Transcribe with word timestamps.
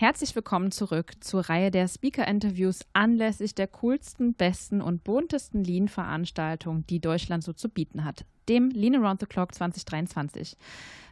Herzlich 0.00 0.36
willkommen 0.36 0.70
zurück 0.70 1.14
zur 1.18 1.48
Reihe 1.48 1.72
der 1.72 1.88
Speaker-Interviews 1.88 2.82
anlässlich 2.92 3.56
der 3.56 3.66
coolsten, 3.66 4.32
besten 4.32 4.80
und 4.80 5.02
buntesten 5.02 5.64
Lean-Veranstaltung, 5.64 6.86
die 6.86 7.00
Deutschland 7.00 7.42
so 7.42 7.52
zu 7.52 7.68
bieten 7.68 8.04
hat, 8.04 8.24
dem 8.48 8.70
Lean 8.70 8.94
Around 8.94 9.18
the 9.18 9.26
Clock 9.26 9.52
2023. 9.52 10.56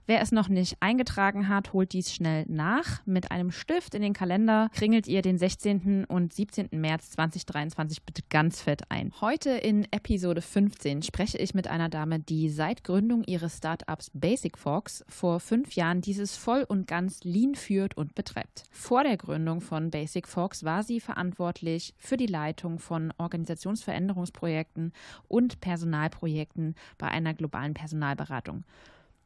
Wer 0.09 0.21
es 0.21 0.31
noch 0.31 0.49
nicht 0.49 0.77
eingetragen 0.79 1.49
hat, 1.49 1.73
holt 1.73 1.93
dies 1.93 2.15
schnell 2.15 2.45
nach. 2.47 3.05
Mit 3.07 3.33
einem 3.33 3.51
Stift 3.51 3.93
in 3.93 4.03
den 4.03 4.13
Kalender 4.13 4.71
kringelt 4.73 5.09
ihr 5.09 5.21
den 5.21 5.37
16. 5.37 6.05
und 6.05 6.33
17. 6.33 6.69
März 6.71 7.11
2023 7.11 8.05
bitte 8.05 8.23
ganz 8.31 8.63
fett 8.63 8.83
ein. 8.89 9.13
Heute 9.21 9.51
in 9.51 9.85
Episode 9.91 10.43
15 10.43 11.03
spreche 11.03 11.39
ich 11.39 11.55
mit 11.55 11.67
einer 11.67 11.89
Dame, 11.89 12.21
die 12.21 12.51
seit 12.51 12.85
Gründung 12.85 13.25
ihres 13.25 13.57
Startups 13.57 14.13
Basic 14.15 14.57
Fox 14.57 15.05
vor 15.09 15.41
fünf 15.41 15.75
Jahren 15.75 16.03
dieses 16.03 16.37
voll 16.37 16.63
und 16.63 16.87
ganz 16.87 17.25
lean 17.25 17.57
führt 17.57 17.97
und 17.97 18.15
betreibt. 18.15 18.63
Vor 18.71 19.03
der 19.03 19.17
Gründung 19.17 19.61
von 19.61 19.91
Basic 19.91 20.29
Fox 20.29 20.63
war 20.63 20.85
sie 20.85 21.01
verantwortlich 21.01 21.95
für 21.99 22.17
die 22.17 22.27
Leitung 22.27 22.79
von 22.79 23.13
Organisationsveränderungsprojekten 23.19 24.93
und 25.27 25.61
Personalprojekten 25.61 26.77
bei 26.97 27.09
einer 27.09 27.35
globalen 27.35 27.75
Personalberatung. 27.75 28.63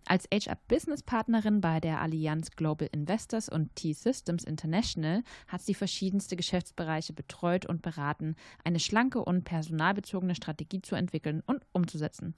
Als 0.07 0.29
HR-Business-Partnerin 0.33 1.61
bei 1.61 1.79
der 1.79 2.01
Allianz 2.01 2.51
Global 2.53 2.89
Investors 2.91 3.49
und 3.49 3.75
T-Systems 3.77 4.45
International 4.45 5.23
hat 5.47 5.63
sie 5.63 5.75
verschiedenste 5.75 6.37
Geschäftsbereiche 6.37 7.13
betreut 7.13 7.67
und 7.67 7.83
beraten, 7.83 8.35
eine 8.65 8.81
schlanke 8.81 9.25
und 9.25 9.45
personalbezogene 9.45 10.35
Strategie 10.35 10.83
zu 10.83 10.97
entwickeln 10.97 11.43
und 11.47 11.65
umzusetzen. 11.73 12.35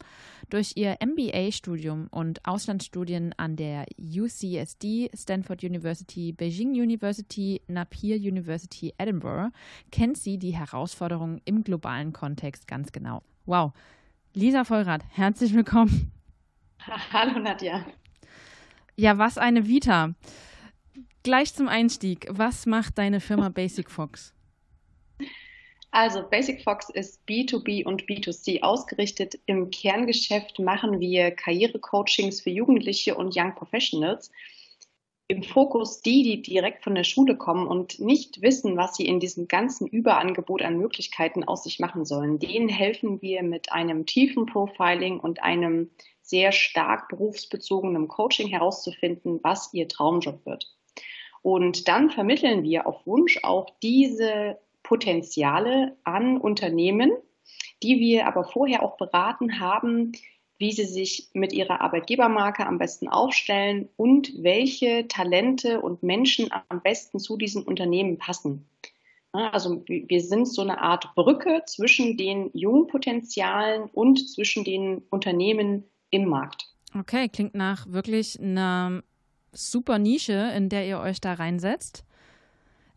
Durch 0.51 0.73
ihr 0.77 0.99
MBA-Studium 1.03 2.09
und 2.11 2.45
Auslandsstudien 2.47 3.33
an 3.39 3.57
der 3.57 3.87
UCSD, 3.99 5.11
Stanford 5.15 5.65
University, 5.65 6.33
Beijing 6.33 6.73
University, 6.73 7.63
Napier 7.69 8.17
University, 8.17 8.93
Edinburgh 8.99 9.51
kennt 9.91 10.19
sie 10.19 10.39
die 10.39 10.55
Herausforderungen 10.55 11.41
im 11.45 11.65
globalen 11.65 12.13
Kontext 12.13 12.67
ganz 12.67 12.93
genau. 12.93 13.23
Wow. 13.47 13.73
Lisa 14.35 14.65
Vollrath, 14.65 15.05
herzlich 15.11 15.55
willkommen. 15.55 16.12
Hallo 17.13 17.39
Nadja. 17.39 17.85
Ja, 18.97 19.19
was 19.19 19.39
eine 19.39 19.67
Vita. 19.67 20.15
Gleich 21.23 21.55
zum 21.55 21.69
Einstieg, 21.69 22.27
was 22.31 22.67
macht 22.67 22.99
deine 22.99 23.21
Firma 23.21 23.49
Basic 23.49 23.91
Fox? 23.91 24.35
Also 25.93 26.23
Basic 26.29 26.63
Fox 26.63 26.89
ist 26.89 27.21
B2B 27.29 27.85
und 27.85 28.05
B2C 28.05 28.63
ausgerichtet. 28.63 29.39
Im 29.47 29.71
Kerngeschäft 29.71 30.59
machen 30.59 31.01
wir 31.01 31.31
Karrierecoachings 31.31 32.41
für 32.41 32.51
Jugendliche 32.51 33.15
und 33.15 33.37
Young 33.37 33.55
Professionals. 33.55 34.33
Im 35.33 35.43
Fokus 35.43 36.03
die, 36.03 36.23
die 36.25 36.43
direkt 36.43 36.85
von 36.85 36.95
der 36.95 37.05
Schule 37.05 37.39
kommen 37.39 37.67
und 37.67 37.99
nicht 37.99 38.43
wissen, 38.43 38.77
was 38.77 38.97
sie 38.97 39.07
in 39.07 39.19
diesem 39.19 39.49
ganzen 39.49 39.87
Überangebot 39.87 40.61
an 40.61 40.77
Möglichkeiten 40.77 41.43
aus 41.43 41.65
sich 41.65 41.81
machen 41.81 42.05
sollen. 42.05 42.39
Denen 42.39 42.69
helfen 42.69 43.23
wir 43.23 43.43
mit 43.43 43.73
einem 43.73 44.05
tiefen 44.05 44.45
Profiling 44.45 45.19
und 45.19 45.43
einem 45.43 45.89
sehr 46.21 46.53
stark 46.53 47.09
berufsbezogenem 47.09 48.09
Coaching 48.09 48.49
herauszufinden, 48.49 49.41
was 49.43 49.73
ihr 49.73 49.89
Traumjob 49.89 50.45
wird. 50.45 50.71
Und 51.41 51.89
dann 51.89 52.11
vermitteln 52.11 52.63
wir 52.63 52.87
auf 52.87 53.07
Wunsch 53.07 53.39
auch 53.43 53.71
diese 53.83 54.59
Potenziale 54.83 55.97
an 56.05 56.37
Unternehmen, 56.37 57.11
die 57.83 58.01
wir 58.01 58.27
aber 58.27 58.45
vorher 58.45 58.83
auch 58.83 58.99
beraten 58.99 59.61
haben, 59.61 60.13
wie 60.63 60.71
sie 60.71 60.85
sich 60.85 61.29
mit 61.33 61.53
ihrer 61.53 61.81
Arbeitgebermarke 61.81 62.65
am 62.65 62.79
besten 62.79 63.09
aufstellen 63.09 63.89
und 63.97 64.33
welche 64.45 65.09
Talente 65.09 65.81
und 65.81 66.05
Menschen 66.05 66.51
am 66.69 66.81
besten 66.81 67.19
zu 67.19 67.37
diesen 67.37 67.65
Unternehmen 67.65 68.17
passen. 68.17 68.65
Also 69.33 69.83
wir 69.87 70.21
sind 70.21 70.47
so 70.47 70.63
eine 70.63 70.81
Art 70.81 71.17
Brücke 71.17 71.63
zwischen 71.67 72.17
den 72.17 72.49
jungen 72.55 72.87
Potenzialen 72.87 73.91
und 73.93 74.31
zwischen 74.31 74.63
den 74.63 75.03
Unternehmen, 75.11 75.83
im 76.11 76.27
Markt. 76.27 76.69
Okay, 76.97 77.29
klingt 77.29 77.55
nach 77.55 77.91
wirklich 77.91 78.39
einer 78.39 79.03
super 79.51 79.99
Nische, 79.99 80.53
in 80.55 80.69
der 80.69 80.87
ihr 80.87 81.01
euch 81.01 81.21
da 81.21 81.33
reinsetzt. 81.33 82.05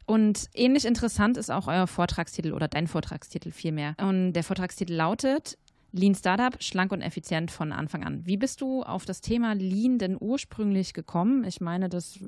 Und 0.06 0.50
ähnlich 0.54 0.86
interessant 0.86 1.38
ist 1.38 1.50
auch 1.50 1.68
euer 1.68 1.88
Vortragstitel 1.88 2.54
oder 2.54 2.68
dein 2.68 2.88
Vortragstitel 2.88 3.52
vielmehr. 3.52 3.96
Und 4.00 4.34
der 4.34 4.44
Vortragstitel 4.44 4.94
lautet 4.94 5.58
Lean 5.96 6.14
Startup, 6.14 6.62
schlank 6.62 6.92
und 6.92 7.02
effizient 7.02 7.52
von 7.52 7.72
Anfang 7.72 8.04
an. 8.04 8.26
Wie 8.26 8.36
bist 8.36 8.60
du 8.60 8.84
auf 8.84 9.06
das 9.06 9.22
Thema 9.22 9.54
Lean 9.54 9.98
denn 9.98 10.18
ursprünglich 10.20 10.94
gekommen? 10.94 11.46
Ich 11.46 11.62
meine, 11.62 11.88
das 11.88 12.20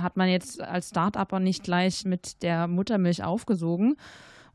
hat 0.00 0.16
man 0.16 0.30
jetzt 0.30 0.62
als 0.62 0.88
Startupper 0.88 1.38
nicht 1.38 1.62
gleich 1.62 2.06
mit 2.06 2.42
der 2.42 2.66
Muttermilch 2.66 3.22
aufgesogen. 3.22 3.96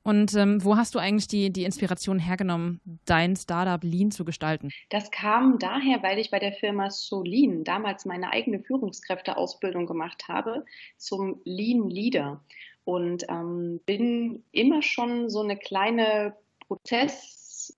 Und 0.02 0.34
ähm, 0.36 0.64
wo 0.64 0.78
hast 0.78 0.96
du 0.96 1.00
eigentlich 1.00 1.28
die, 1.28 1.52
die 1.52 1.64
Inspiration 1.64 2.18
hergenommen, 2.18 2.80
dein 3.06 3.36
Startup 3.36 3.84
Lean 3.84 4.10
zu 4.10 4.26
gestalten? 4.26 4.70
Das 4.90 5.12
kam 5.12 5.60
daher, 5.60 6.02
weil 6.02 6.18
ich 6.18 6.32
bei 6.32 6.40
der 6.40 6.54
Firma 6.54 6.90
Solin 6.90 7.64
damals 7.64 8.06
meine 8.06 8.32
eigene 8.32 8.60
Führungskräfteausbildung 8.60 9.86
gemacht 9.86 10.28
habe 10.28 10.66
zum 10.98 11.40
Lean 11.44 11.90
Leader 11.90 12.44
und 12.84 13.26
ähm, 13.30 13.80
bin 13.86 14.44
immer 14.52 14.82
schon 14.82 15.30
so 15.30 15.42
eine 15.42 15.58
kleine 15.58 16.36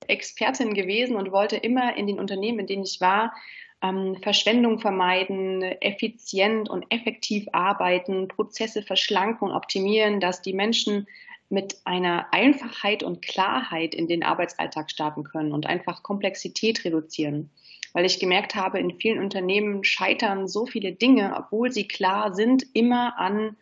Prozessexpertin 0.07 0.73
gewesen 0.73 1.15
und 1.15 1.31
wollte 1.31 1.57
immer 1.57 1.95
in 1.95 2.07
den 2.07 2.19
Unternehmen, 2.19 2.59
in 2.59 2.67
denen 2.67 2.83
ich 2.83 3.01
war, 3.01 3.33
ähm, 3.81 4.17
Verschwendung 4.21 4.79
vermeiden, 4.79 5.61
effizient 5.61 6.69
und 6.69 6.85
effektiv 6.89 7.47
arbeiten, 7.51 8.27
Prozesse 8.27 8.81
verschlanken 8.81 9.49
und 9.49 9.55
optimieren, 9.55 10.19
dass 10.19 10.41
die 10.41 10.53
Menschen 10.53 11.07
mit 11.49 11.77
einer 11.85 12.33
Einfachheit 12.33 13.03
und 13.03 13.21
Klarheit 13.21 13.95
in 13.95 14.07
den 14.07 14.23
Arbeitsalltag 14.23 14.91
starten 14.91 15.23
können 15.23 15.53
und 15.53 15.65
einfach 15.65 16.03
Komplexität 16.03 16.83
reduzieren. 16.83 17.51
Weil 17.93 18.05
ich 18.05 18.19
gemerkt 18.19 18.55
habe, 18.55 18.79
in 18.79 18.99
vielen 18.99 19.19
Unternehmen 19.19 19.83
scheitern 19.83 20.47
so 20.47 20.65
viele 20.65 20.91
Dinge, 20.91 21.35
obwohl 21.37 21.71
sie 21.71 21.87
klar 21.87 22.33
sind, 22.33 22.65
immer 22.73 23.17
an 23.17 23.55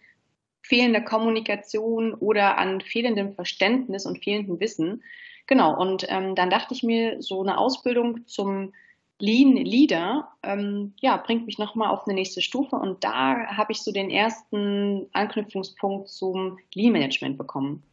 fehlender 0.63 1.01
Kommunikation 1.01 2.15
oder 2.15 2.57
an 2.57 2.81
fehlendem 2.81 3.33
Verständnis 3.33 4.07
und 4.07 4.23
fehlendem 4.23 4.59
Wissen. 4.59 5.03
Genau, 5.47 5.79
und 5.79 6.05
ähm, 6.09 6.35
dann 6.35 6.49
dachte 6.49 6.73
ich 6.73 6.83
mir, 6.83 7.21
so 7.21 7.41
eine 7.41 7.57
Ausbildung 7.57 8.25
zum 8.25 8.73
Lean 9.19 9.55
Leader, 9.55 10.29
ähm, 10.43 10.93
ja, 10.99 11.17
bringt 11.17 11.45
mich 11.45 11.57
nochmal 11.57 11.89
auf 11.89 12.05
eine 12.05 12.15
nächste 12.15 12.41
Stufe 12.41 12.75
und 12.75 13.03
da 13.03 13.47
habe 13.47 13.71
ich 13.71 13.81
so 13.81 13.91
den 13.91 14.09
ersten 14.09 15.07
Anknüpfungspunkt 15.13 16.09
zum 16.09 16.57
Lean 16.73 16.91
Management 16.91 17.37
bekommen. 17.37 17.83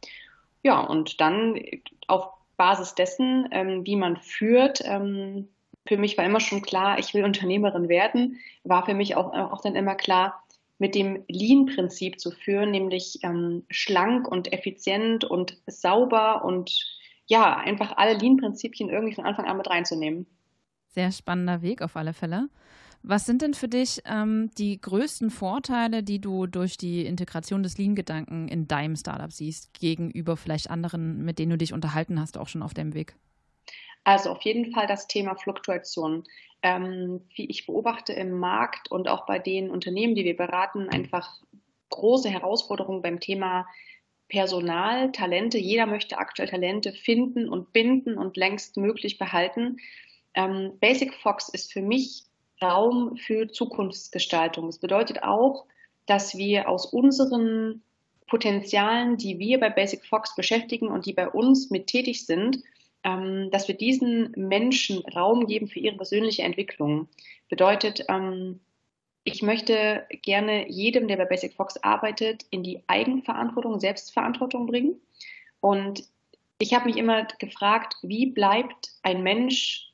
Ja, 0.63 0.81
und 0.81 1.21
dann 1.21 1.61
auf 2.09 2.29
Basis 2.57 2.95
dessen, 2.95 3.49
ähm, 3.53 3.87
wie 3.87 3.97
man 3.97 4.17
führt, 4.17 4.83
ähm, 4.84 5.49
für 5.87 5.97
mich 5.97 6.17
war 6.17 6.25
immer 6.25 6.41
schon 6.41 6.63
klar, 6.63 6.99
ich 6.99 7.13
will 7.15 7.25
Unternehmerin 7.25 7.89
werden, 7.89 8.39
war 8.65 8.84
für 8.84 8.95
mich 8.95 9.17
auch, 9.17 9.33
auch 9.33 9.61
dann 9.63 9.75
immer 9.75 9.95
klar, 9.95 10.43
mit 10.79 10.95
dem 10.95 11.25
Lean-Prinzip 11.29 12.19
zu 12.19 12.33
führen, 12.33 12.73
nämlich 12.73 13.21
ähm, 13.23 13.65
schlank 13.71 14.27
und 14.27 14.53
effizient 14.53 15.25
und 15.25 15.57
sauber 15.67 16.45
und 16.45 17.01
ja, 17.32 17.56
einfach 17.56 17.97
alle 17.97 18.12
Lean-Prinzipien 18.12 18.91
irgendwie 18.91 19.15
von 19.15 19.25
Anfang 19.25 19.47
an 19.47 19.56
mit 19.56 19.66
reinzunehmen. 19.66 20.26
Sehr 20.88 21.10
spannender 21.10 21.62
Weg 21.62 21.81
auf 21.81 21.97
alle 21.97 22.12
Fälle. 22.12 22.50
Was 23.03 23.25
sind 23.25 23.41
denn 23.41 23.54
für 23.54 23.69
dich 23.69 24.03
ähm, 24.04 24.50
die 24.59 24.78
größten 24.78 25.31
Vorteile, 25.31 26.03
die 26.03 26.21
du 26.21 26.47
durch 26.47 26.76
die 26.76 27.06
Integration 27.06 27.62
des 27.62 27.78
Lean-Gedanken 27.78 28.48
in 28.48 28.69
deinem 28.69 28.97
Startup 28.97 29.32
siehst, 29.32 29.72
gegenüber 29.72 30.37
vielleicht 30.37 30.69
anderen, 30.69 31.25
mit 31.25 31.38
denen 31.38 31.53
du 31.53 31.56
dich 31.56 31.72
unterhalten 31.72 32.21
hast, 32.21 32.37
auch 32.37 32.48
schon 32.48 32.62
auf 32.62 32.75
dem 32.75 32.92
Weg? 32.92 33.16
Also 34.04 34.28
auf 34.28 34.42
jeden 34.42 34.71
Fall 34.71 34.86
das 34.86 35.07
Thema 35.07 35.34
Fluktuation. 35.34 36.24
Ähm, 36.60 37.22
wie 37.34 37.47
ich 37.47 37.65
beobachte 37.65 38.12
im 38.12 38.39
Markt 38.39 38.91
und 38.91 39.09
auch 39.09 39.24
bei 39.24 39.39
den 39.39 39.71
Unternehmen, 39.71 40.15
die 40.15 40.27
wir 40.27 40.36
beraten, 40.36 40.91
einfach 40.91 41.41
große 41.89 42.28
Herausforderungen 42.28 43.01
beim 43.01 43.21
Thema 43.21 43.66
Personal, 44.33 45.13
Talente. 45.13 45.59
Jeder 45.59 45.84
möchte 45.84 46.17
aktuell 46.17 46.49
Talente 46.49 46.93
finden 46.93 47.51
und 47.51 47.75
binden 47.75 48.17
und 48.17 48.39
längst 48.39 48.79
möglich 48.79 49.19
behalten. 49.19 49.77
Ähm, 50.33 50.73
Basic 50.81 51.13
Fox 51.13 51.51
ist 51.51 51.71
für 51.71 51.83
mich 51.83 52.23
Raum 52.63 53.19
für 53.19 53.49
Zukunftsgestaltung. 53.49 54.69
Das 54.69 54.79
bedeutet 54.79 55.23
auch, 55.23 55.67
dass 56.07 56.34
wir 56.34 56.71
aus 56.71 56.87
unseren 56.87 57.83
Potenzialen, 58.27 59.19
die 59.19 59.39
wir 59.39 59.61
bei 59.61 59.69
Basic 59.69 60.03
Fox 60.07 60.34
beschäftigen 60.34 60.89
und 60.89 61.05
die 61.05 61.13
bei 61.13 61.29
uns 61.29 61.69
mit 61.69 61.89
tätig 61.89 62.25
sind, 62.25 62.63
ähm, 63.05 63.51
dass 63.51 63.69
wir 63.69 63.77
diesen 63.77 64.33
Menschen 64.34 65.05
Raum 65.15 65.47
geben 65.47 65.69
für 65.69 65.81
ihre 65.81 65.97
persönliche 65.97 66.43
Entwicklung. 66.43 67.07
Bedeutet, 67.51 68.07
ähm, 68.09 68.61
ich 69.24 69.42
möchte 69.42 70.07
gerne 70.22 70.69
jedem, 70.69 71.07
der 71.07 71.16
bei 71.16 71.24
Basic 71.24 71.54
Fox 71.54 71.77
arbeitet, 71.78 72.45
in 72.51 72.63
die 72.63 72.83
Eigenverantwortung, 72.89 73.78
Selbstverantwortung 73.78 74.66
bringen. 74.66 75.01
Und 75.60 76.04
ich 76.59 76.74
habe 76.74 76.86
mich 76.86 76.97
immer 76.97 77.24
gefragt, 77.39 77.97
wie 78.03 78.27
bleibt 78.27 78.92
ein 79.03 79.22
Mensch 79.22 79.92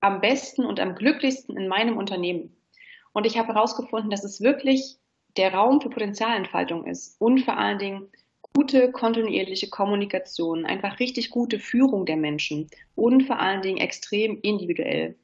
am 0.00 0.20
besten 0.20 0.64
und 0.64 0.80
am 0.80 0.94
glücklichsten 0.94 1.56
in 1.56 1.68
meinem 1.68 1.96
Unternehmen. 1.96 2.56
Und 3.12 3.26
ich 3.26 3.38
habe 3.38 3.54
herausgefunden, 3.54 4.10
dass 4.10 4.24
es 4.24 4.40
wirklich 4.40 4.96
der 5.36 5.54
Raum 5.54 5.80
für 5.80 5.90
Potenzialentfaltung 5.90 6.86
ist 6.86 7.20
und 7.20 7.40
vor 7.40 7.56
allen 7.56 7.78
Dingen 7.78 8.08
gute 8.54 8.90
kontinuierliche 8.92 9.68
Kommunikation, 9.68 10.66
einfach 10.66 10.98
richtig 10.98 11.30
gute 11.30 11.58
Führung 11.58 12.04
der 12.04 12.16
Menschen 12.16 12.68
und 12.94 13.22
vor 13.22 13.38
allen 13.38 13.62
Dingen 13.62 13.78
extrem 13.78 14.40
individuell. 14.42 15.16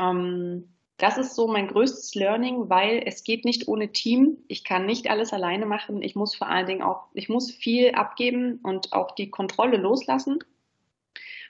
Ähm, 0.00 0.73
das 0.96 1.18
ist 1.18 1.34
so 1.34 1.48
mein 1.48 1.66
größtes 1.66 2.14
Learning, 2.14 2.68
weil 2.68 3.02
es 3.04 3.24
geht 3.24 3.44
nicht 3.44 3.66
ohne 3.66 3.90
Team. 3.90 4.38
Ich 4.46 4.62
kann 4.62 4.86
nicht 4.86 5.10
alles 5.10 5.32
alleine 5.32 5.66
machen. 5.66 6.02
Ich 6.02 6.14
muss 6.14 6.36
vor 6.36 6.48
allen 6.48 6.66
Dingen 6.66 6.82
auch, 6.82 7.06
ich 7.14 7.28
muss 7.28 7.50
viel 7.50 7.92
abgeben 7.92 8.60
und 8.62 8.92
auch 8.92 9.10
die 9.12 9.30
Kontrolle 9.30 9.76
loslassen. 9.76 10.38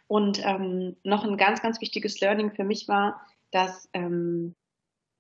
Und 0.07 0.45
ähm, 0.45 0.97
noch 1.03 1.25
ein 1.25 1.37
ganz, 1.37 1.61
ganz 1.61 1.81
wichtiges 1.81 2.21
Learning 2.21 2.53
für 2.53 2.65
mich 2.65 2.89
war, 2.89 3.21
dass 3.51 3.89
ähm, 3.93 4.55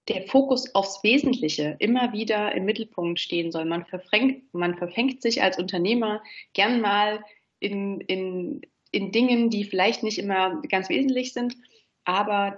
der 0.09 0.27
Fokus 0.27 0.75
aufs 0.75 1.03
Wesentliche 1.03 1.77
immer 1.79 2.13
wieder 2.13 2.55
im 2.55 2.65
Mittelpunkt 2.65 3.21
stehen 3.21 3.53
soll. 3.53 3.65
Man 3.65 3.85
verfängt, 3.87 4.53
man 4.53 4.77
verfängt 4.77 5.23
sich 5.23 5.43
als 5.43 5.59
Unternehmer 5.59 6.23
gern 6.53 6.81
mal 6.81 7.25
in, 7.59 8.01
in, 8.01 8.63
in 8.91 9.13
Dingen, 9.13 9.51
die 9.51 9.65
vielleicht 9.65 10.03
nicht 10.03 10.19
immer 10.19 10.61
ganz 10.69 10.89
wesentlich 10.89 11.33
sind, 11.33 11.57
aber 12.05 12.57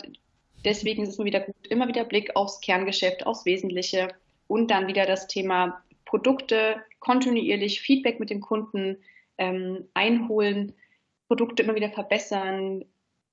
deswegen 0.64 1.02
ist 1.02 1.10
es 1.10 1.16
immer 1.16 1.26
wieder 1.26 1.40
gut, 1.40 1.66
immer 1.68 1.88
wieder 1.88 2.04
Blick 2.04 2.34
aufs 2.34 2.60
Kerngeschäft, 2.60 3.26
aufs 3.26 3.44
Wesentliche 3.44 4.08
und 4.48 4.70
dann 4.70 4.86
wieder 4.86 5.06
das 5.06 5.26
Thema 5.26 5.82
Produkte 6.04 6.76
kontinuierlich 7.00 7.80
Feedback 7.80 8.20
mit 8.20 8.30
dem 8.30 8.40
Kunden 8.40 8.96
ähm, 9.38 9.84
einholen, 9.94 10.72
Produkte 11.28 11.62
immer 11.62 11.74
wieder 11.74 11.90
verbessern, 11.90 12.84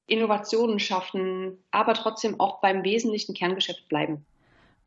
Innovationen 0.07 0.79
schaffen, 0.79 1.57
aber 1.71 1.93
trotzdem 1.93 2.39
auch 2.39 2.59
beim 2.61 2.83
wesentlichen 2.83 3.33
Kerngeschäft 3.33 3.87
bleiben. 3.87 4.25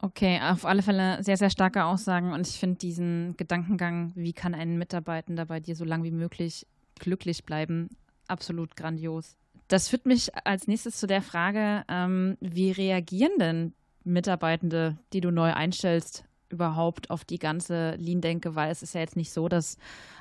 Okay, 0.03 0.39
auf 0.43 0.67
alle 0.67 0.83
Fälle 0.83 1.23
sehr, 1.23 1.39
sehr 1.39 1.49
starke 1.49 1.85
Aussagen 1.85 2.33
und 2.33 2.47
ich 2.47 2.59
finde 2.59 2.77
diesen 2.77 3.35
Gedankengang, 3.39 4.13
wie 4.15 4.35
kann 4.35 4.55
ein 4.55 4.77
Mitarbeitender 4.77 5.47
bei 5.47 5.59
dir 5.59 5.75
so 5.75 5.85
lange 5.85 6.05
wie 6.05 6.11
möglich 6.11 6.67
glücklich 6.99 7.45
bleiben, 7.45 7.89
absolut 8.29 8.77
grandios. 8.77 9.37
Das 9.69 9.89
führt 9.89 10.07
mich 10.07 10.31
als 10.47 10.69
nächstes 10.69 10.99
zu 10.99 11.07
der 11.07 11.23
Frage, 11.23 11.85
ähm, 11.89 12.37
wie 12.41 12.71
reagieren 12.71 13.33
denn 13.39 13.75
Mitarbeitende, 14.05 14.97
die 15.13 15.21
du 15.21 15.31
neu 15.31 15.53
einstellst, 15.53 16.25
überhaupt 16.49 17.11
auf 17.11 17.25
die 17.25 17.39
ganze 17.39 17.97
Lean-Denke? 17.97 18.55
Weil 18.55 18.71
es 18.71 18.83
ist 18.83 18.95
ja 18.95 19.01
jetzt 19.01 19.17
nicht 19.17 19.33
so, 19.33 19.49
dass 19.49 19.77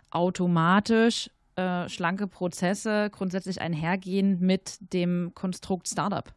automatisch 0.10 1.30
äh, 1.56 1.88
schlanke 1.90 2.28
Prozesse 2.28 3.10
grundsätzlich 3.12 3.62
einhergehen 3.62 4.40
mit 4.40 4.78
dem 4.94 5.32
Konstrukt 5.36 5.88
Startup? 5.88 6.34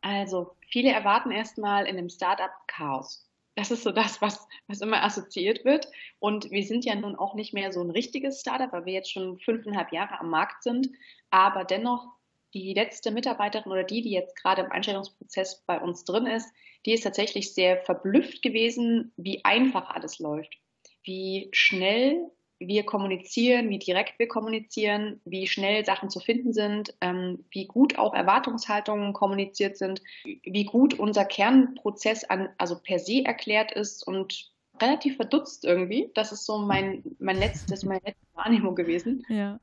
Also, 0.00 0.56
viele 0.70 0.90
erwarten 0.90 1.30
erstmal 1.30 1.84
in 1.84 1.98
einem 1.98 2.08
Startup 2.08 2.50
Chaos. 2.66 3.26
Das 3.54 3.70
ist 3.70 3.82
so 3.82 3.90
das, 3.90 4.22
was, 4.22 4.48
was 4.68 4.80
immer 4.80 5.02
assoziiert 5.02 5.64
wird. 5.64 5.88
Und 6.18 6.50
wir 6.50 6.62
sind 6.64 6.84
ja 6.84 6.94
nun 6.94 7.16
auch 7.16 7.34
nicht 7.34 7.52
mehr 7.52 7.72
so 7.72 7.82
ein 7.82 7.90
richtiges 7.90 8.40
Startup, 8.40 8.72
weil 8.72 8.86
wir 8.86 8.94
jetzt 8.94 9.12
schon 9.12 9.38
fünfeinhalb 9.38 9.92
Jahre 9.92 10.18
am 10.18 10.30
Markt 10.30 10.62
sind. 10.62 10.88
Aber 11.30 11.64
dennoch, 11.64 12.08
die 12.54 12.74
letzte 12.74 13.10
Mitarbeiterin 13.10 13.70
oder 13.70 13.84
die, 13.84 14.02
die 14.02 14.10
jetzt 14.10 14.36
gerade 14.36 14.62
im 14.62 14.72
Einstellungsprozess 14.72 15.62
bei 15.66 15.80
uns 15.80 16.04
drin 16.04 16.26
ist, 16.26 16.48
die 16.86 16.92
ist 16.92 17.02
tatsächlich 17.02 17.54
sehr 17.54 17.78
verblüfft 17.78 18.42
gewesen, 18.42 19.12
wie 19.16 19.44
einfach 19.44 19.90
alles 19.90 20.18
läuft, 20.18 20.58
wie 21.02 21.48
schnell 21.52 22.30
wir 22.58 22.84
kommunizieren, 22.84 23.70
wie 23.70 23.78
direkt 23.78 24.18
wir 24.18 24.28
kommunizieren, 24.28 25.20
wie 25.24 25.46
schnell 25.46 25.84
Sachen 25.84 26.10
zu 26.10 26.20
finden 26.20 26.52
sind, 26.52 26.94
ähm, 27.00 27.44
wie 27.50 27.66
gut 27.66 27.98
auch 27.98 28.12
Erwartungshaltungen 28.12 29.14
kommuniziert 29.14 29.78
sind, 29.78 30.02
wie 30.24 30.64
gut 30.64 30.98
unser 30.98 31.24
Kernprozess 31.24 32.24
an, 32.24 32.50
also 32.58 32.78
per 32.78 32.98
se 32.98 33.24
erklärt 33.24 33.72
ist 33.72 34.06
und 34.06 34.52
relativ 34.80 35.16
verdutzt 35.16 35.64
irgendwie. 35.64 36.10
Das 36.14 36.32
ist 36.32 36.44
so 36.44 36.58
mein, 36.58 37.02
mein 37.18 37.38
letztes, 37.38 37.84
meine 37.84 38.02
letzte 38.04 38.26
Wahrnehmung 38.34 38.74
gewesen. 38.74 39.24
Ja. 39.28 39.58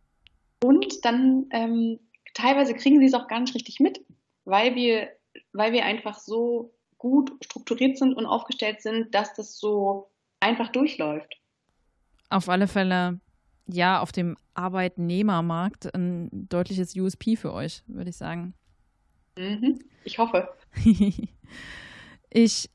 Und 0.64 1.06
dann 1.06 1.46
ähm, 1.52 2.00
teilweise 2.38 2.74
kriegen 2.74 3.00
sie 3.00 3.06
es 3.06 3.14
auch 3.14 3.28
gar 3.28 3.40
nicht 3.40 3.56
richtig 3.56 3.80
mit, 3.80 4.00
weil 4.46 4.76
wir, 4.76 5.10
weil 5.54 5.74
wir 5.74 5.86
einfach 5.86 6.20
so 6.20 6.74
gut 6.98 7.32
strukturiert 7.44 7.98
sind 7.98 8.14
und 8.14 8.26
aufgestellt 8.26 8.82
sind, 8.82 9.14
dass 9.14 9.34
das 9.34 9.60
so 9.60 10.10
einfach 10.40 10.70
durchläuft 10.70 11.38
auf 12.30 12.50
alle 12.50 12.68
Fälle 12.68 13.20
ja 13.68 14.00
auf 14.00 14.12
dem 14.12 14.38
Arbeitnehmermarkt 14.54 15.94
ein 15.94 16.30
deutliches 16.32 16.96
USP 16.96 17.36
für 17.36 17.54
euch, 17.54 17.84
würde 17.88 18.10
ich 18.10 18.18
sagen. 18.18 18.54
Mhm, 19.38 19.80
ich 20.04 20.18
hoffe. 20.18 20.50
ich 22.30 22.70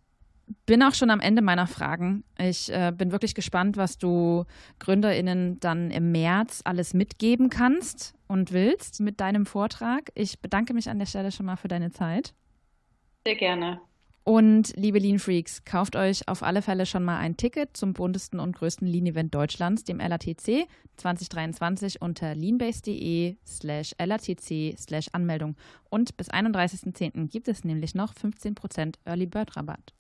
bin 0.67 0.83
auch 0.83 0.95
schon 0.95 1.11
am 1.11 1.21
Ende 1.21 1.41
meiner 1.41 1.67
Fragen. 1.67 2.25
Ich 2.39 2.71
äh, 2.71 2.93
bin 2.95 3.11
wirklich 3.11 3.35
gespannt, 3.35 3.77
was 3.77 3.97
du 3.97 4.45
GründerInnen 4.81 5.59
dann 5.61 5.91
im 5.91 6.13
März 6.13 6.61
alles 6.65 6.95
mitgeben 6.95 7.49
kannst 7.49 8.15
und 8.33 8.51
willst 8.51 9.01
mit 9.01 9.21
deinem 9.21 9.45
Vortrag. 9.45 10.11
Ich 10.15 10.41
bedanke 10.41 10.73
mich 10.73 10.89
an 10.89 10.99
der 10.99 11.05
Stelle 11.05 11.31
schon 11.31 11.45
mal 11.45 11.57
für 11.57 11.69
deine 11.69 11.91
Zeit. 11.91 12.33
Sehr 13.27 13.37
gerne. 13.37 13.79
Und 14.25 14.75
liebe 14.75 14.99
Lean 14.99 15.19
Freaks, 15.19 15.65
kauft 15.67 15.97
euch 15.97 16.27
auf 16.29 16.43
alle 16.43 16.63
Fälle 16.63 16.87
schon 16.87 17.05
mal 17.05 17.19
ein 17.19 17.37
Ticket 17.37 17.77
zum 17.77 17.93
buntesten 17.93 18.41
und 18.41 18.57
größten 18.57 18.89
Lean-Event 18.89 19.35
Deutschlands, 19.35 19.85
dem 19.85 19.99
LATC 19.99 20.67
2023 20.97 22.01
unter 22.01 22.35
leanbase.de 22.35 23.37
slash 23.45 23.95
LATC 23.99 24.79
slash 24.79 25.09
Anmeldung. 25.13 25.55
Und 25.91 26.17
bis 26.17 26.31
31.10. 26.31 27.29
gibt 27.29 27.49
es 27.49 27.65
nämlich 27.65 27.95
noch 27.95 28.15
15% 28.15 28.95
Early 29.05 29.27
Bird 29.27 29.59
Rabatt. 29.59 29.93